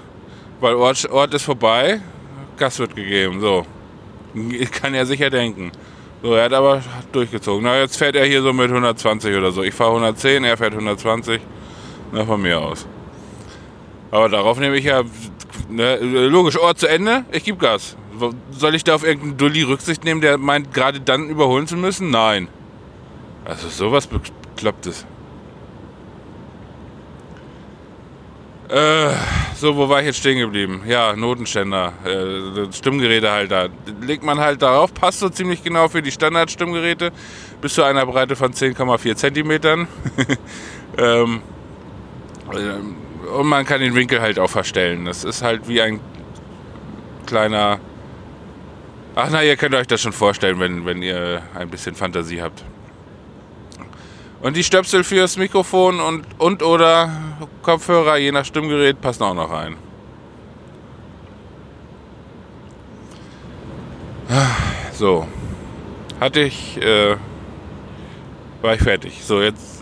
Weil 0.59 0.75
Ort, 0.75 1.09
Ort 1.09 1.33
ist 1.33 1.43
vorbei, 1.43 2.01
Gas 2.57 2.79
wird 2.79 2.95
gegeben, 2.95 3.39
so. 3.39 3.65
Kann 4.71 4.93
er 4.93 5.05
sicher 5.05 5.29
denken. 5.29 5.71
So, 6.23 6.35
er 6.35 6.45
hat 6.45 6.53
aber 6.53 6.81
durchgezogen. 7.11 7.65
Na, 7.65 7.77
jetzt 7.79 7.97
fährt 7.97 8.15
er 8.15 8.25
hier 8.25 8.41
so 8.41 8.53
mit 8.53 8.69
120 8.69 9.35
oder 9.35 9.51
so. 9.51 9.61
Ich 9.61 9.73
fahre 9.73 9.89
110, 9.91 10.45
er 10.45 10.55
fährt 10.55 10.71
120. 10.71 11.41
Na, 12.13 12.25
von 12.25 12.41
mir 12.41 12.61
aus. 12.61 12.87
Aber 14.09 14.29
darauf 14.29 14.57
nehme 14.57 14.77
ich 14.77 14.85
ja, 14.85 15.03
ne, 15.69 15.97
logisch, 15.97 16.57
Ort 16.57 16.79
zu 16.79 16.87
Ende, 16.87 17.25
ich 17.33 17.43
gebe 17.43 17.57
Gas. 17.57 17.97
Soll 18.51 18.73
ich 18.73 18.85
da 18.85 18.95
auf 18.95 19.03
irgendeinen 19.03 19.35
Dulli 19.35 19.63
Rücksicht 19.63 20.05
nehmen, 20.05 20.21
der 20.21 20.37
meint, 20.37 20.73
gerade 20.73 21.01
dann 21.01 21.27
überholen 21.27 21.67
zu 21.67 21.75
müssen? 21.75 22.09
Nein. 22.09 22.47
Also 23.43 23.67
sowas 23.67 24.07
beklopptes. 24.07 25.05
Äh, 28.73 29.13
so, 29.55 29.77
wo 29.77 29.87
war 29.87 29.99
ich 29.99 30.07
jetzt 30.07 30.17
stehen 30.17 30.39
geblieben? 30.39 30.81
Ja, 30.87 31.15
Notenständer, 31.15 31.93
äh, 32.03 32.73
Stimmgerätehalter. 32.73 33.69
Legt 34.01 34.23
man 34.23 34.39
halt 34.39 34.63
darauf, 34.63 34.91
passt 34.95 35.19
so 35.19 35.29
ziemlich 35.29 35.63
genau 35.63 35.89
für 35.89 36.01
die 36.01 36.11
Standard-Stimmgeräte 36.11 37.11
bis 37.61 37.75
zu 37.75 37.83
einer 37.83 38.03
Breite 38.07 38.35
von 38.35 38.51
10,4 38.51 39.15
Zentimetern. 39.15 39.87
ähm, 40.97 41.43
äh, 42.51 43.29
und 43.29 43.45
man 43.45 43.63
kann 43.63 43.79
den 43.79 43.93
Winkel 43.93 44.19
halt 44.21 44.39
auch 44.39 44.49
verstellen. 44.49 45.05
Das 45.05 45.23
ist 45.23 45.43
halt 45.43 45.67
wie 45.67 45.79
ein 45.79 45.99
kleiner. 47.27 47.79
Ach 49.13 49.29
na, 49.31 49.43
ihr 49.43 49.55
könnt 49.55 49.75
euch 49.75 49.85
das 49.85 50.01
schon 50.01 50.13
vorstellen, 50.13 50.59
wenn, 50.59 50.83
wenn 50.83 51.03
ihr 51.03 51.43
ein 51.53 51.69
bisschen 51.69 51.93
Fantasie 51.93 52.41
habt. 52.41 52.63
Und 54.43 54.57
die 54.57 54.63
Stöpsel 54.63 55.05
fürs 55.05 55.37
Mikrofon 55.37 56.01
und, 56.01 56.25
und 56.37 56.63
oder 56.63 57.09
Kopfhörer, 57.61 58.17
je 58.17 58.33
nach 58.33 58.43
Stimmgerät, 58.43 58.99
passen 58.99 59.23
auch 59.23 59.33
noch 59.33 59.49
rein. 59.49 59.77
So. 64.91 65.25
Hatte 66.19 66.41
ich, 66.41 66.77
äh, 66.81 67.15
war 68.61 68.73
ich 68.73 68.81
fertig. 68.81 69.23
So, 69.23 69.41
jetzt 69.41 69.81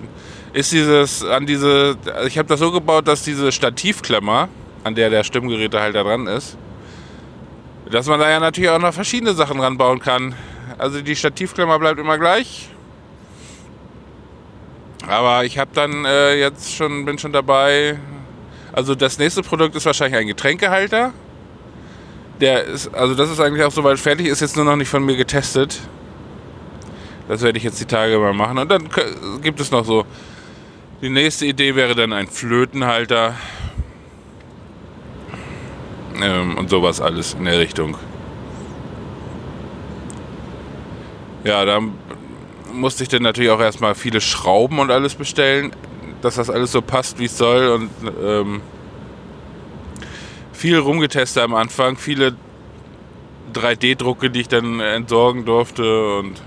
ist 0.54 0.72
dieses, 0.72 1.24
an 1.24 1.48
diese, 1.48 1.98
ich 2.28 2.38
habe 2.38 2.48
das 2.48 2.60
so 2.60 2.72
gebaut, 2.72 3.08
dass 3.08 3.24
diese 3.24 3.52
Stativklemmer, 3.52 4.48
an 4.84 4.94
der 4.94 5.10
der 5.10 5.24
Stimmgerätehalter 5.24 6.04
dran 6.04 6.28
ist, 6.28 6.56
dass 7.90 8.06
man 8.06 8.20
da 8.20 8.30
ja 8.30 8.40
natürlich 8.40 8.70
auch 8.70 8.80
noch 8.80 8.94
verschiedene 8.94 9.34
Sachen 9.34 9.60
ranbauen 9.60 10.00
kann. 10.00 10.36
Also 10.78 11.02
die 11.02 11.16
Stativklemmer 11.16 11.80
bleibt 11.80 12.00
immer 12.00 12.20
gleich. 12.20 12.70
Aber 15.08 15.46
ich 15.46 15.58
habe 15.58 15.72
dann 15.74 16.06
äh, 16.06 16.36
jetzt 16.36 16.74
schon, 16.74 17.06
bin 17.06 17.18
schon 17.18 17.34
dabei. 17.34 17.98
Also 18.72 18.96
das 18.96 19.18
nächste 19.18 19.42
Produkt 19.42 19.76
ist 19.76 19.86
wahrscheinlich 19.86 20.20
ein 20.20 20.28
Getränkehalter. 20.28 21.14
Der 22.40 22.64
ist, 22.64 22.94
also 22.94 23.16
das 23.16 23.30
ist 23.30 23.40
eigentlich 23.40 23.64
auch 23.64 23.72
soweit 23.72 24.00
fertig, 24.00 24.28
ist 24.28 24.42
jetzt 24.42 24.56
nur 24.56 24.66
noch 24.66 24.76
nicht 24.76 24.90
von 24.90 25.04
mir 25.04 25.16
getestet. 25.16 25.80
Das 27.28 27.42
werde 27.42 27.58
ich 27.58 27.64
jetzt 27.64 27.80
die 27.80 27.86
Tage 27.86 28.18
mal 28.20 28.34
machen. 28.34 28.58
Und 28.58 28.70
dann 28.70 28.90
gibt 29.42 29.60
es 29.60 29.72
noch 29.72 29.86
so. 29.86 30.06
Die 31.02 31.10
nächste 31.10 31.46
Idee 31.46 31.76
wäre 31.76 31.96
dann 31.96 32.14
ein 32.14 32.28
Flötenhalter. 32.28 33.36
Ähm, 36.22 36.58
und 36.58 36.70
sowas 36.70 37.02
alles 37.02 37.34
in 37.34 37.46
der 37.46 37.60
Richtung. 37.60 37.98
Ja, 41.44 41.66
dann 41.66 41.94
musste 42.74 43.04
ich 43.04 43.10
dann 43.10 43.24
natürlich 43.24 43.52
auch 43.52 43.60
erstmal 43.60 43.96
viele 43.96 44.22
Schrauben 44.22 44.80
und 44.80 44.92
alles 44.92 45.16
bestellen, 45.16 45.72
dass 46.22 46.36
das 46.36 46.50
alles 46.50 46.72
so 46.72 46.82
passt, 46.82 47.20
wie 47.20 47.26
es 47.26 47.38
soll. 47.38 47.68
Und 47.70 47.90
ähm, 48.24 48.62
viel 50.54 50.78
rumgetestet 50.78 51.44
am 51.44 51.56
Anfang, 51.56 51.98
viele 51.98 52.36
3D-Drucke, 53.54 54.30
die 54.30 54.42
ich 54.42 54.48
dann 54.48 54.80
entsorgen 54.80 55.46
durfte 55.46 56.18
und 56.18 56.42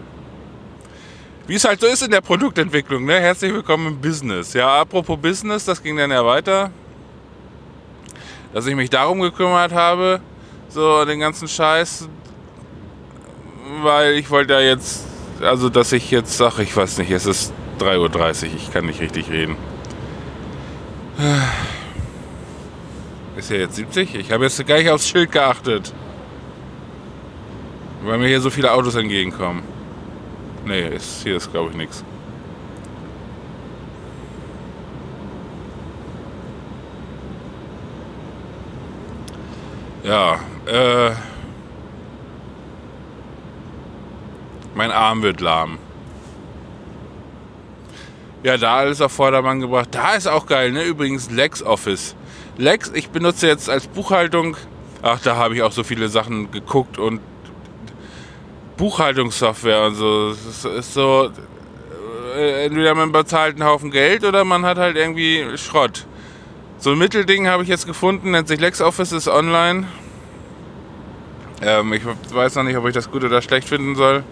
wie 1.47 1.57
es 1.57 1.65
halt 1.65 1.81
so 1.81 1.87
ist 1.87 2.03
in 2.03 2.11
der 2.11 2.23
Produktentwicklung. 2.23 3.05
Ne? 3.05 3.21
Herzlich 3.21 3.53
willkommen 3.53 3.89
im 3.89 4.01
Business. 4.01 4.55
Ja, 4.55 4.81
apropos 4.81 5.19
Business, 5.21 5.65
das 5.67 5.83
ging 5.83 5.97
dann 5.97 6.11
ja 6.11 6.25
weiter, 6.25 6.71
dass 8.55 8.67
ich 8.67 8.75
mich 8.75 8.89
darum 8.89 9.21
gekümmert 9.21 9.73
habe, 9.73 10.21
so 10.69 11.05
den 11.05 11.21
ganzen 11.21 11.47
Scheiß, 11.47 12.09
weil 13.83 14.15
ich 14.15 14.31
wollte 14.31 14.55
ja 14.55 14.61
jetzt 14.61 15.14
also 15.41 15.69
dass 15.69 15.93
ich 15.93 16.11
jetzt 16.11 16.37
sage, 16.37 16.63
ich 16.63 16.77
weiß 16.77 16.99
nicht, 16.99 17.11
es 17.11 17.27
ist 17.27 17.53
3.30 17.81 18.45
Uhr, 18.47 18.51
ich 18.57 18.73
kann 18.73 18.87
nicht 18.87 19.01
richtig 19.01 19.31
reden. 19.31 19.57
Ist 23.37 23.51
ja 23.51 23.57
jetzt 23.57 23.77
70? 23.77 24.15
Ich 24.15 24.33
habe 24.33 24.45
jetzt 24.45 24.65
gar 24.67 24.79
nicht 24.79 24.91
aufs 24.91 25.09
Schild 25.09 25.33
geachtet. 25.33 25.93
Weil 28.03 28.19
mir 28.19 28.29
hier 28.29 28.41
so 28.41 28.51
viele 28.51 28.73
Autos 28.73 28.95
entgegenkommen. 28.95 29.63
Nee, 30.67 30.89
ist, 30.89 31.23
hier 31.23 31.37
ist 31.37 31.51
glaube 31.51 31.71
ich 31.71 31.77
nichts. 31.77 32.05
Ja, 40.05 40.39
äh. 40.67 41.34
Mein 44.85 44.93
Arm 44.93 45.23
wird 45.23 45.41
lahm. 45.41 45.79
Ja, 48.43 48.59
da 48.59 48.77
alles 48.77 49.01
auf 49.01 49.13
Vordermann 49.13 49.61
gebracht. 49.61 49.89
Da 49.93 50.13
ist 50.13 50.27
auch 50.27 50.45
geil, 50.45 50.73
ne? 50.73 50.85
Übrigens 50.85 51.31
LexOffice. 51.31 52.15
Lex, 52.59 52.93
ich 52.93 53.09
benutze 53.09 53.47
jetzt 53.47 53.71
als 53.71 53.87
Buchhaltung. 53.87 54.59
Ach, 55.01 55.19
da 55.21 55.37
habe 55.37 55.55
ich 55.55 55.63
auch 55.63 55.73
so 55.73 55.85
viele 55.85 56.11
Sachen 56.11 56.51
geguckt 56.51 56.99
und 56.99 57.21
Buchhaltungssoftware 58.77 59.87
und 59.87 59.95
so. 59.95 60.33
Es 60.33 60.67
ist 60.67 60.93
so. 60.93 61.31
Äh, 62.37 62.67
entweder 62.67 62.95
man 62.95 63.11
bezahlt 63.11 63.55
einen 63.55 63.65
Haufen 63.65 63.91
Geld 63.91 64.23
oder 64.23 64.45
man 64.45 64.67
hat 64.67 64.77
halt 64.77 64.99
irgendwie 64.99 65.47
Schrott. 65.57 66.05
So 66.77 66.91
ein 66.91 66.99
Mittelding 66.99 67.49
habe 67.49 67.63
ich 67.63 67.71
jetzt 67.71 67.87
gefunden, 67.87 68.33
nennt 68.33 68.49
sich 68.49 68.61
LexOffice, 68.61 69.13
ist 69.13 69.29
online. 69.29 69.87
Ähm, 71.63 71.91
ich 71.95 72.03
weiß 72.05 72.57
noch 72.57 72.65
nicht, 72.65 72.77
ob 72.77 72.87
ich 72.87 72.93
das 72.93 73.11
gut 73.11 73.25
oder 73.25 73.41
schlecht 73.41 73.67
finden 73.67 73.95
soll. 73.95 74.25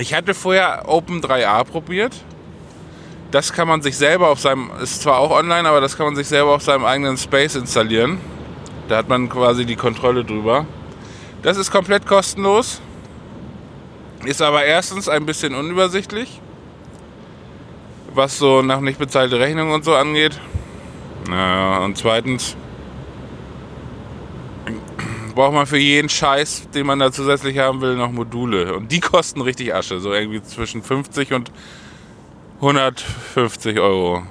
Ich 0.00 0.14
hatte 0.14 0.32
vorher 0.32 0.88
Open 0.88 1.20
3a 1.20 1.62
probiert. 1.64 2.16
Das 3.32 3.52
kann 3.52 3.68
man 3.68 3.82
sich 3.82 3.98
selber 3.98 4.30
auf 4.30 4.40
seinem, 4.40 4.70
ist 4.82 5.02
zwar 5.02 5.18
auch 5.18 5.30
online, 5.30 5.68
aber 5.68 5.82
das 5.82 5.94
kann 5.94 6.06
man 6.06 6.16
sich 6.16 6.26
selber 6.26 6.54
auf 6.54 6.62
seinem 6.62 6.86
eigenen 6.86 7.18
Space 7.18 7.54
installieren. 7.54 8.18
Da 8.88 8.96
hat 8.96 9.10
man 9.10 9.28
quasi 9.28 9.66
die 9.66 9.76
Kontrolle 9.76 10.24
drüber. 10.24 10.64
Das 11.42 11.58
ist 11.58 11.70
komplett 11.70 12.06
kostenlos. 12.06 12.80
Ist 14.24 14.40
aber 14.40 14.64
erstens 14.64 15.06
ein 15.06 15.26
bisschen 15.26 15.54
unübersichtlich, 15.54 16.40
was 18.14 18.38
so 18.38 18.62
nach 18.62 18.80
nicht 18.80 18.98
bezahlte 18.98 19.38
Rechnung 19.38 19.70
und 19.70 19.84
so 19.84 19.94
angeht. 19.94 20.40
Und 21.26 21.98
zweitens 21.98 22.56
braucht 25.34 25.54
man 25.54 25.66
für 25.66 25.78
jeden 25.78 26.08
Scheiß, 26.08 26.70
den 26.74 26.86
man 26.86 26.98
da 26.98 27.12
zusätzlich 27.12 27.58
haben 27.58 27.80
will, 27.80 27.96
noch 27.96 28.10
Module. 28.10 28.74
Und 28.74 28.92
die 28.92 29.00
kosten 29.00 29.40
richtig 29.40 29.74
Asche. 29.74 30.00
So 30.00 30.12
irgendwie 30.12 30.42
zwischen 30.42 30.82
50 30.82 31.32
und 31.32 31.50
150 32.56 33.78
Euro. 33.80 34.22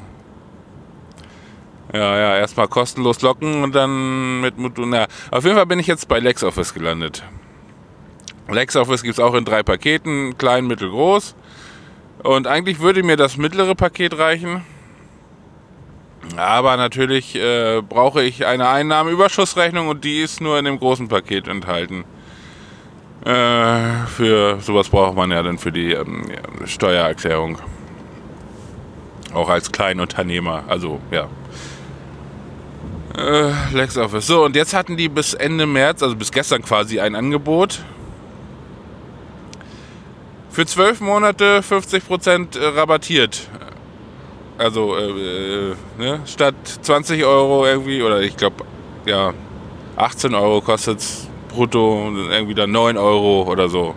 Ja, 1.91 2.19
ja, 2.19 2.37
erstmal 2.37 2.67
kostenlos 2.67 3.21
locken 3.21 3.63
und 3.63 3.73
dann 3.73 4.41
mit 4.41 4.57
Modulen. 4.57 4.93
Ja, 4.93 5.07
auf 5.31 5.43
jeden 5.43 5.55
Fall 5.55 5.65
bin 5.65 5.79
ich 5.79 5.87
jetzt 5.87 6.07
bei 6.07 6.19
LexOffice 6.19 6.73
gelandet. 6.75 7.23
LexOffice 8.47 9.01
gibt 9.01 9.13
es 9.17 9.19
auch 9.19 9.33
in 9.33 9.45
drei 9.45 9.63
Paketen, 9.63 10.37
klein, 10.37 10.67
mittel, 10.67 10.89
groß. 10.89 11.35
Und 12.23 12.45
eigentlich 12.47 12.79
würde 12.79 13.01
mir 13.01 13.15
das 13.15 13.37
mittlere 13.37 13.73
Paket 13.73 14.17
reichen. 14.17 14.63
Aber 16.35 16.77
natürlich 16.77 17.35
äh, 17.35 17.81
brauche 17.81 18.23
ich 18.23 18.45
eine 18.45 18.69
Einnahmenüberschussrechnung 18.69 19.87
und 19.87 20.03
die 20.03 20.19
ist 20.19 20.41
nur 20.41 20.59
in 20.59 20.65
dem 20.65 20.79
großen 20.79 21.07
Paket 21.07 21.47
enthalten. 21.47 22.05
Äh, 23.25 24.05
für 24.07 24.59
sowas 24.61 24.89
braucht 24.89 25.15
man 25.15 25.31
ja 25.31 25.43
dann 25.43 25.57
für 25.57 25.71
die 25.71 25.91
ähm, 25.91 26.31
Steuererklärung. 26.65 27.59
Auch 29.33 29.49
als 29.49 29.71
Kleinunternehmer. 29.71 30.63
Also, 30.67 30.99
ja. 31.11 31.27
Äh, 33.17 33.51
LexOffice. 33.73 34.25
So, 34.25 34.45
und 34.45 34.55
jetzt 34.55 34.73
hatten 34.73 34.97
die 34.97 35.09
bis 35.09 35.33
Ende 35.33 35.65
März, 35.65 36.01
also 36.01 36.15
bis 36.15 36.31
gestern 36.31 36.61
quasi, 36.61 36.99
ein 36.99 37.15
Angebot. 37.15 37.79
Für 40.51 40.65
zwölf 40.65 40.99
Monate 40.99 41.59
50% 41.59 42.57
rabattiert. 42.75 43.47
Also 44.57 44.95
äh, 44.97 45.71
äh, 45.71 45.75
ne? 45.99 46.21
statt 46.25 46.55
20 46.81 47.23
Euro 47.25 47.65
irgendwie, 47.65 48.01
oder 48.01 48.21
ich 48.21 48.35
glaube, 48.35 48.65
ja, 49.05 49.33
18 49.97 50.33
Euro 50.33 50.61
kostet 50.61 50.99
es 50.99 51.27
brutto 51.49 52.11
irgendwie 52.29 52.55
dann 52.55 52.71
9 52.71 52.97
Euro 52.97 53.43
oder 53.43 53.69
so. 53.69 53.93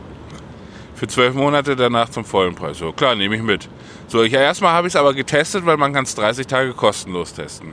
Für 0.95 1.07
12 1.07 1.35
Monate 1.35 1.75
danach 1.77 2.09
zum 2.11 2.25
vollen 2.25 2.55
Preis. 2.55 2.79
So, 2.79 2.93
klar, 2.93 3.15
nehme 3.15 3.37
ich 3.37 3.43
mit. 3.43 3.69
So, 4.09 4.23
ich, 4.23 4.33
erstmal 4.33 4.73
habe 4.73 4.89
ich 4.89 4.95
es 4.95 4.97
aber 4.97 5.15
getestet, 5.15 5.65
weil 5.65 5.77
man 5.77 5.93
kann 5.93 6.05
es 6.05 6.15
30 6.15 6.47
Tage 6.47 6.73
kostenlos 6.75 7.33
testen. 7.33 7.73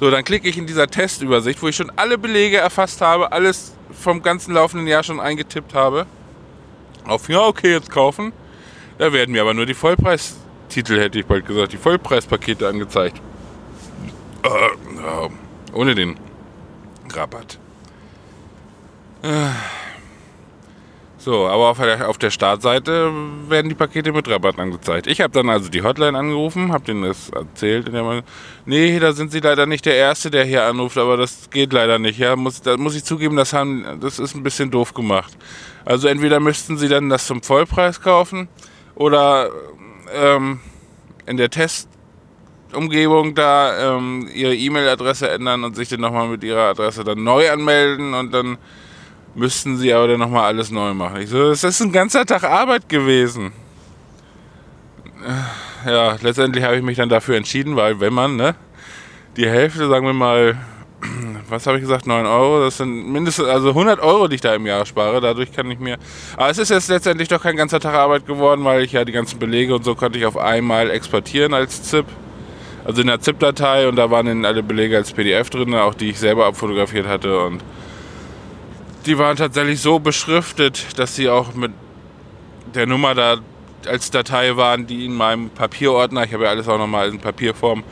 So, 0.00 0.10
dann 0.10 0.24
klicke 0.24 0.48
ich 0.48 0.56
in 0.56 0.66
dieser 0.66 0.86
Testübersicht, 0.86 1.60
wo 1.62 1.68
ich 1.68 1.76
schon 1.76 1.90
alle 1.96 2.18
Belege 2.18 2.56
erfasst 2.56 3.00
habe, 3.00 3.32
alles 3.32 3.74
vom 3.90 4.22
ganzen 4.22 4.54
laufenden 4.54 4.86
Jahr 4.86 5.02
schon 5.02 5.20
eingetippt 5.20 5.74
habe. 5.74 6.06
Auf 7.04 7.28
ja, 7.28 7.40
okay, 7.40 7.72
jetzt 7.72 7.90
kaufen. 7.90 8.32
Da 8.98 9.12
werden 9.12 9.32
mir 9.32 9.42
aber 9.42 9.54
nur 9.54 9.66
die 9.66 9.74
Vollpreistitel, 10.68 11.00
hätte 11.00 11.18
ich 11.18 11.26
bald 11.26 11.46
gesagt, 11.46 11.72
die 11.72 11.78
Vollpreispakete 11.78 12.68
angezeigt. 12.68 13.20
Äh, 14.42 15.28
ohne 15.72 15.94
den 15.94 16.16
Rabatt. 17.12 17.58
Äh. 19.22 19.48
So, 21.20 21.46
aber 21.48 21.70
auf 21.70 21.78
der, 21.78 22.08
auf 22.08 22.16
der 22.16 22.30
Startseite 22.30 23.12
werden 23.48 23.68
die 23.68 23.74
Pakete 23.74 24.12
mit 24.12 24.28
Rabatt 24.28 24.58
angezeigt. 24.58 25.06
Ich 25.08 25.20
habe 25.20 25.32
dann 25.32 25.50
also 25.50 25.68
die 25.68 25.82
Hotline 25.82 26.16
angerufen, 26.16 26.72
habe 26.72 26.84
denen 26.84 27.02
das 27.02 27.30
erzählt. 27.30 27.88
Und 27.88 27.94
der 27.94 28.22
nee, 28.66 28.98
da 29.00 29.12
sind 29.12 29.32
sie 29.32 29.40
leider 29.40 29.66
nicht 29.66 29.84
der 29.84 29.96
Erste, 29.96 30.30
der 30.30 30.44
hier 30.44 30.64
anruft, 30.64 30.96
aber 30.96 31.16
das 31.16 31.50
geht 31.50 31.72
leider 31.72 31.98
nicht. 31.98 32.18
Ja, 32.18 32.36
muss, 32.36 32.62
da 32.62 32.76
muss 32.76 32.94
ich 32.94 33.04
zugeben, 33.04 33.36
das, 33.36 33.52
haben, 33.52 33.98
das 34.00 34.18
ist 34.18 34.36
ein 34.36 34.44
bisschen 34.44 34.70
doof 34.70 34.94
gemacht. 34.94 35.36
Also 35.84 36.08
entweder 36.08 36.38
müssten 36.38 36.78
sie 36.78 36.88
dann 36.88 37.08
das 37.08 37.26
zum 37.26 37.42
Vollpreis 37.42 38.00
kaufen 38.00 38.48
oder 38.94 39.50
ähm, 40.14 40.60
in 41.26 41.36
der 41.36 41.50
Testumgebung 41.50 43.34
da 43.34 43.96
ähm, 43.96 44.28
ihre 44.32 44.54
E-Mail-Adresse 44.54 45.28
ändern 45.30 45.64
und 45.64 45.76
sich 45.76 45.88
dann 45.88 46.00
nochmal 46.00 46.28
mit 46.28 46.42
ihrer 46.44 46.70
Adresse 46.70 47.04
dann 47.04 47.22
neu 47.22 47.50
anmelden 47.50 48.14
und 48.14 48.32
dann 48.32 48.58
müssten 49.34 49.76
sie 49.76 49.92
aber 49.92 50.08
dann 50.08 50.20
nochmal 50.20 50.44
alles 50.44 50.70
neu 50.70 50.94
machen. 50.94 51.20
Ich 51.20 51.30
so, 51.30 51.48
das 51.48 51.64
ist 51.64 51.80
ein 51.80 51.92
ganzer 51.92 52.26
Tag 52.26 52.44
Arbeit 52.44 52.88
gewesen. 52.88 53.52
Ja, 55.86 56.16
letztendlich 56.20 56.64
habe 56.64 56.76
ich 56.76 56.82
mich 56.82 56.96
dann 56.96 57.08
dafür 57.08 57.36
entschieden, 57.36 57.76
weil 57.76 58.00
wenn 58.00 58.12
man, 58.12 58.36
ne, 58.36 58.54
die 59.36 59.48
Hälfte, 59.48 59.88
sagen 59.88 60.06
wir 60.06 60.12
mal, 60.12 60.56
was 61.50 61.66
habe 61.66 61.78
ich 61.78 61.82
gesagt, 61.82 62.06
9 62.06 62.26
Euro, 62.26 62.60
das 62.60 62.76
sind 62.78 63.10
mindestens, 63.10 63.46
also 63.46 63.70
100 63.70 64.00
Euro, 64.00 64.28
die 64.28 64.36
ich 64.36 64.40
da 64.40 64.54
im 64.54 64.66
Jahr 64.66 64.84
spare, 64.86 65.20
dadurch 65.20 65.52
kann 65.52 65.70
ich 65.70 65.78
mir, 65.78 65.98
aber 66.36 66.50
es 66.50 66.58
ist 66.58 66.70
jetzt 66.70 66.88
letztendlich 66.88 67.28
doch 67.28 67.42
kein 67.42 67.56
ganzer 67.56 67.80
Tag 67.80 67.94
Arbeit 67.94 68.26
geworden, 68.26 68.64
weil 68.64 68.82
ich 68.82 68.92
ja 68.92 69.04
die 69.04 69.12
ganzen 69.12 69.38
Belege 69.38 69.74
und 69.74 69.84
so 69.84 69.94
konnte 69.94 70.18
ich 70.18 70.26
auf 70.26 70.36
einmal 70.36 70.90
exportieren 70.90 71.54
als 71.54 71.82
ZIP, 71.82 72.06
also 72.84 73.00
in 73.00 73.06
der 73.06 73.20
ZIP-Datei 73.20 73.88
und 73.88 73.96
da 73.96 74.10
waren 74.10 74.26
dann 74.26 74.44
alle 74.44 74.62
Belege 74.62 74.96
als 74.96 75.12
PDF 75.12 75.50
drin, 75.50 75.74
auch 75.74 75.94
die 75.94 76.10
ich 76.10 76.18
selber 76.18 76.46
abfotografiert 76.46 77.06
hatte 77.06 77.38
und 77.40 77.62
die 79.06 79.18
waren 79.18 79.36
tatsächlich 79.36 79.80
so 79.80 79.98
beschriftet, 79.98 80.98
dass 80.98 81.16
sie 81.16 81.28
auch 81.28 81.54
mit 81.54 81.72
der 82.74 82.86
Nummer 82.86 83.14
da 83.14 83.38
als 83.86 84.10
Datei 84.10 84.56
waren, 84.56 84.86
die 84.86 85.04
in 85.04 85.14
meinem 85.14 85.50
Papierordner, 85.50 86.24
ich 86.24 86.32
habe 86.34 86.44
ja 86.44 86.50
alles 86.50 86.68
auch 86.68 86.78
nochmal 86.78 87.08
in 87.08 87.18
Papierform, 87.18 87.84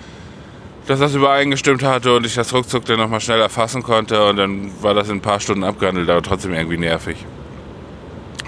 dass 0.87 1.01
das 1.01 1.15
übereingestimmt 1.15 1.83
hatte 1.83 2.15
und 2.15 2.25
ich 2.25 2.35
das 2.35 2.53
ruckzuck 2.53 2.85
dann 2.85 2.99
nochmal 2.99 3.21
schnell 3.21 3.41
erfassen 3.41 3.83
konnte 3.83 4.25
und 4.27 4.37
dann 4.37 4.71
war 4.83 4.95
das 4.95 5.09
in 5.09 5.17
ein 5.17 5.21
paar 5.21 5.41
Stunden 5.41 5.65
abgehandelt, 5.65 6.09
aber 6.09 6.23
trotzdem 6.23 6.55
irgendwie 6.55 6.79
nervig. 6.79 7.25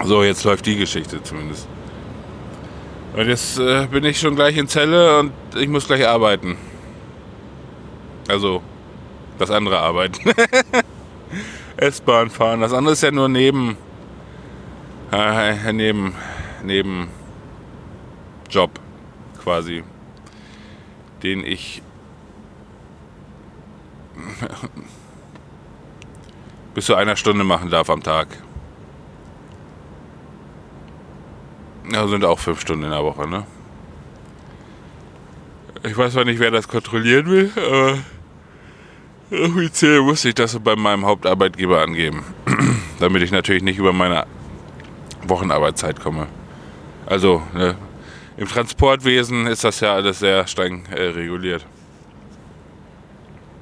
So, 0.03 0.23
jetzt 0.23 0.45
läuft 0.45 0.65
die 0.65 0.77
Geschichte 0.77 1.21
zumindest. 1.21 1.67
Und 3.15 3.27
jetzt 3.27 3.59
äh, 3.59 3.87
bin 3.87 4.05
ich 4.05 4.19
schon 4.19 4.35
gleich 4.35 4.55
in 4.55 4.67
Zelle 4.67 5.19
und 5.19 5.33
ich 5.57 5.67
muss 5.67 5.87
gleich 5.87 6.07
arbeiten. 6.07 6.57
Also, 8.29 8.61
das 9.37 9.51
andere 9.51 9.79
arbeiten. 9.79 10.31
S-Bahn 11.77 12.29
fahren. 12.29 12.61
Das 12.61 12.71
andere 12.71 12.93
ist 12.93 13.03
ja 13.03 13.11
nur 13.11 13.27
neben, 13.27 13.75
äh, 15.11 15.73
neben, 15.73 16.13
neben 16.63 17.07
Job 18.49 18.79
quasi, 19.43 19.83
den 21.23 21.43
ich 21.43 21.81
bis 26.73 26.85
zu 26.85 26.95
einer 26.95 27.15
Stunde 27.15 27.43
machen 27.43 27.69
darf 27.69 27.89
am 27.89 28.03
Tag. 28.03 28.27
Ja, 31.91 32.07
sind 32.07 32.23
auch 32.23 32.39
fünf 32.39 32.61
Stunden 32.61 32.83
in 32.83 32.91
der 32.91 33.03
Woche, 33.03 33.27
ne? 33.27 33.45
Ich 35.83 35.97
weiß 35.97 36.13
zwar 36.13 36.25
nicht, 36.25 36.39
wer 36.39 36.51
das 36.51 36.67
kontrollieren 36.67 37.27
will, 37.27 37.51
aber 37.55 37.97
Offiziell 39.31 40.01
musste 40.01 40.29
ich 40.29 40.35
das 40.35 40.57
bei 40.57 40.75
meinem 40.75 41.05
Hauptarbeitgeber 41.05 41.81
angeben, 41.81 42.23
damit 42.99 43.21
ich 43.21 43.31
natürlich 43.31 43.61
nicht 43.61 43.77
über 43.77 43.93
meine 43.93 44.25
Wochenarbeitszeit 45.27 45.99
komme. 45.99 46.25
Also 47.05 47.43
ne, 47.53 47.75
im 48.37 48.47
Transportwesen 48.47 49.45
ist 49.45 49.63
das 49.63 49.81
ja 49.81 49.93
alles 49.93 50.17
sehr 50.17 50.47
streng 50.47 50.87
äh, 50.87 51.09
reguliert. 51.09 51.63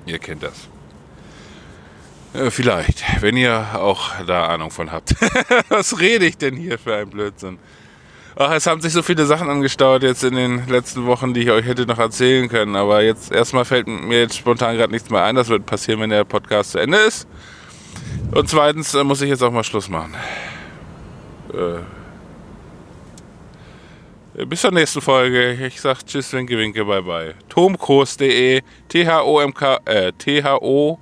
Ihr 0.07 0.19
kennt 0.19 0.43
das. 0.43 0.67
Äh, 2.33 2.49
vielleicht, 2.51 3.03
wenn 3.21 3.37
ihr 3.37 3.65
auch 3.75 4.11
da 4.25 4.47
Ahnung 4.47 4.71
von 4.71 4.91
habt. 4.91 5.15
Was 5.69 5.99
rede 5.99 6.25
ich 6.25 6.37
denn 6.37 6.55
hier 6.55 6.79
für 6.79 6.95
ein 6.95 7.09
Blödsinn? 7.09 7.59
Ach, 8.35 8.51
es 8.51 8.67
haben 8.67 8.81
sich 8.81 8.93
so 8.93 9.01
viele 9.01 9.25
Sachen 9.25 9.49
angestaut 9.49 10.03
jetzt 10.03 10.23
in 10.23 10.35
den 10.35 10.67
letzten 10.67 11.07
Wochen, 11.07 11.33
die 11.33 11.41
ich 11.41 11.51
euch 11.51 11.65
hätte 11.65 11.87
noch 11.87 11.97
erzählen 11.97 12.47
können. 12.49 12.75
Aber 12.75 13.01
jetzt 13.01 13.31
erstmal 13.31 13.65
fällt 13.65 13.87
mir 13.87 14.19
jetzt 14.19 14.37
spontan 14.37 14.77
gerade 14.77 14.93
nichts 14.93 15.09
mehr 15.09 15.23
ein. 15.23 15.35
Das 15.35 15.49
wird 15.49 15.65
passieren, 15.65 15.99
wenn 16.01 16.11
der 16.11 16.23
Podcast 16.23 16.71
zu 16.71 16.77
Ende 16.77 16.97
ist. 16.97 17.27
Und 18.31 18.47
zweitens 18.47 18.93
äh, 18.93 19.03
muss 19.03 19.21
ich 19.21 19.29
jetzt 19.29 19.41
auch 19.41 19.51
mal 19.51 19.63
Schluss 19.63 19.89
machen. 19.89 20.13
Äh, 21.53 21.79
bis 24.45 24.61
zur 24.61 24.71
nächsten 24.71 25.01
Folge. 25.01 25.53
Ich 25.53 25.81
sag 25.81 26.05
Tschüss, 26.05 26.31
Winke, 26.33 26.57
Winke, 26.57 26.85
bye 26.85 27.01
bye. 27.01 27.33
Tomkos.de, 27.49 28.61
T-H-O-M-K, 28.87 29.79
äh, 29.85 30.11
T-H-O-M-K-O-S.de. 30.13 30.97